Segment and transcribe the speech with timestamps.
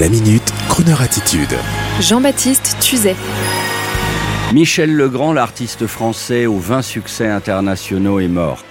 [0.00, 1.54] La minute, Kroneur attitude.
[2.00, 3.14] Jean-Baptiste Tuzet.
[4.54, 8.64] Michel Legrand, l'artiste français aux 20 succès internationaux, est mort.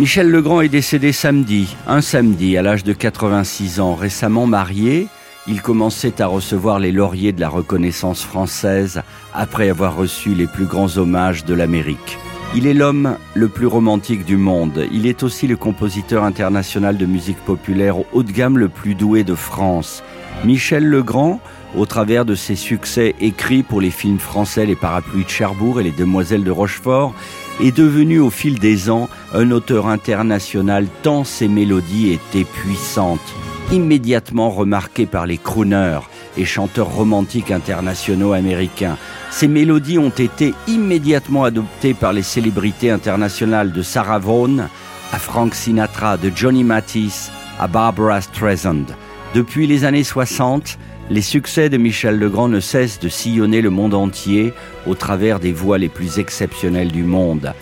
[0.00, 3.94] Michel Legrand est décédé samedi, un samedi, à l'âge de 86 ans.
[3.94, 5.06] Récemment marié,
[5.46, 10.66] il commençait à recevoir les lauriers de la reconnaissance française après avoir reçu les plus
[10.66, 12.18] grands hommages de l'Amérique.
[12.56, 14.86] Il est l'homme le plus romantique du monde.
[14.92, 19.24] Il est aussi le compositeur international de musique populaire haut de gamme le plus doué
[19.24, 20.04] de France.
[20.44, 21.40] Michel Legrand,
[21.76, 25.82] au travers de ses succès écrits pour les films français Les Parapluies de Cherbourg et
[25.82, 27.12] Les Demoiselles de Rochefort,
[27.60, 33.34] est devenu au fil des ans un auteur international tant ses mélodies étaient puissantes.
[33.72, 36.00] Immédiatement remarqué par les crooners,
[36.36, 38.96] et chanteur romantique internationaux américains.
[39.30, 44.68] Ces mélodies ont été immédiatement adoptées par les célébrités internationales de Sarah Vaughan
[45.12, 48.86] à Frank Sinatra, de Johnny Mathis à Barbara Streisand.
[49.34, 50.78] Depuis les années 60,
[51.10, 54.54] les succès de Michel Legrand ne cessent de sillonner le monde entier
[54.86, 57.52] au travers des voix les plus exceptionnelles du monde.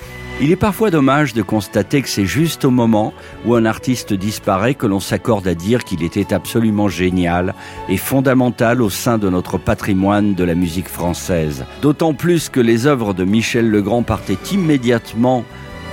[0.41, 3.13] Il est parfois dommage de constater que c'est juste au moment
[3.45, 7.55] où un artiste disparaît que l'on s'accorde à dire qu'il était absolument génial
[7.89, 11.65] et fondamental au sein de notre patrimoine de la musique française.
[11.81, 15.45] D'autant plus que les œuvres de Michel Legrand partaient immédiatement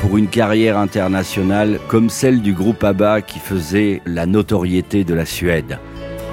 [0.02, 5.26] pour une carrière internationale comme celle du groupe ABBA qui faisait la notoriété de la
[5.26, 5.78] Suède.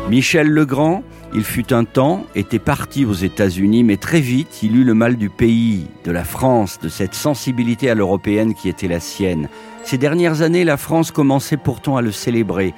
[0.08, 1.02] Michel Legrand,
[1.34, 5.16] il fut un temps, était parti aux États-Unis, mais très vite, il eut le mal
[5.16, 9.48] du pays, de la France, de cette sensibilité à l'européenne qui était la sienne.
[9.82, 12.72] Ces dernières années, la France commençait pourtant à le célébrer,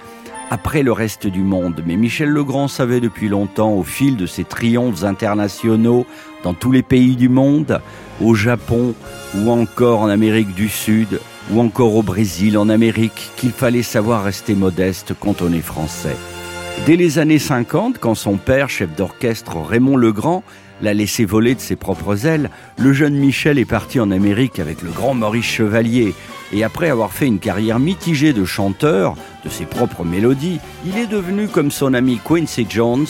[0.51, 1.83] après le reste du monde.
[1.87, 6.07] Mais Michel Legrand savait depuis longtemps, au fil de ses triomphes internationaux
[6.43, 7.83] dans tous les pays du monde,
[8.23, 8.95] au Japon
[9.37, 14.25] ou encore en Amérique du Sud, ou encore au Brésil, en Amérique, qu'il fallait savoir
[14.25, 16.17] rester modeste quand on est français.
[16.87, 20.43] Dès les années 50, quand son père, chef d'orchestre Raymond Legrand,
[20.81, 24.83] l'a laissé voler de ses propres ailes, le jeune Michel est parti en Amérique avec
[24.83, 26.15] le grand Maurice Chevalier.
[26.53, 31.07] Et après avoir fait une carrière mitigée de chanteur, de ses propres mélodies, il est
[31.07, 33.07] devenu, comme son ami Quincy Jones,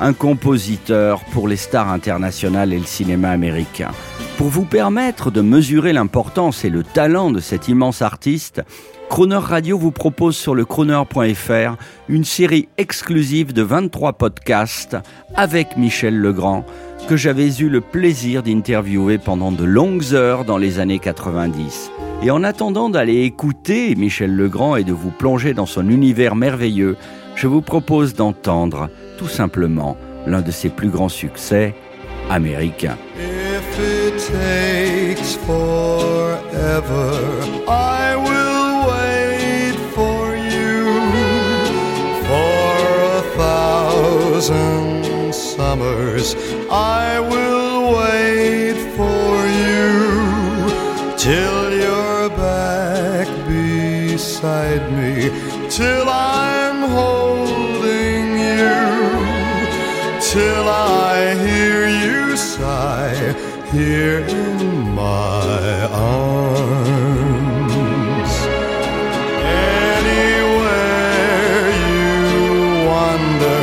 [0.00, 3.90] un compositeur pour les stars internationales et le cinéma américain.
[4.36, 8.62] Pour vous permettre de mesurer l'importance et le talent de cet immense artiste,
[9.08, 11.76] Croner Radio vous propose sur le croner.fr
[12.08, 14.96] une série exclusive de 23 podcasts
[15.34, 16.64] avec Michel Legrand
[17.08, 21.90] que j'avais eu le plaisir d'interviewer pendant de longues heures dans les années 90.
[22.22, 26.96] Et en attendant d'aller écouter Michel Legrand et de vous plonger dans son univers merveilleux,
[27.34, 31.74] je vous propose d'entendre tout simplement l'un de ses plus grands succès
[32.28, 32.98] américains.
[54.90, 55.30] me
[55.68, 58.78] till I'm holding you,
[60.20, 63.34] till I hear you sigh
[63.72, 66.88] here in my arms.
[69.78, 70.86] Anywhere
[71.88, 72.06] you
[72.88, 73.62] wander,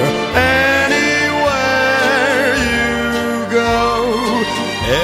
[0.78, 1.76] anywhere
[2.70, 2.92] you
[3.52, 3.76] go,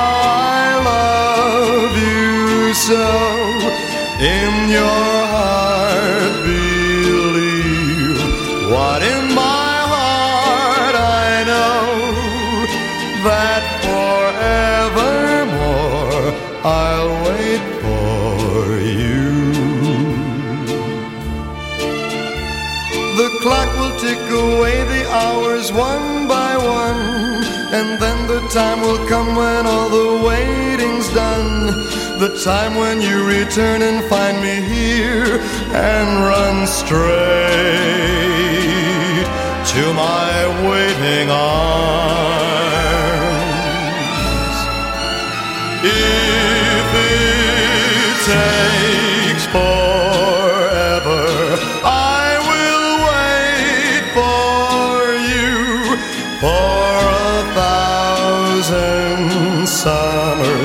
[17.58, 19.42] I'll for you
[23.16, 27.02] the clock will tick away the hours one by one
[27.76, 31.66] and then the time will come when all the waiting's done
[32.18, 35.38] the time when you return and find me here
[35.72, 38.08] and run straight
[39.72, 42.27] to my waiting arms.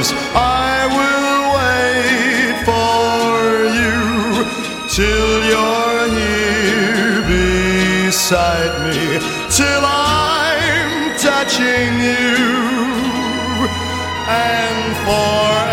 [0.03, 0.23] Summers.
[0.35, 4.45] I will wait for you
[4.89, 9.19] till you're here beside me,
[9.49, 12.35] till I'm touching you,
[14.27, 15.72] and forevermore